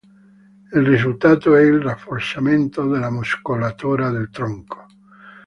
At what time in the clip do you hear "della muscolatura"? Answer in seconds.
2.87-4.09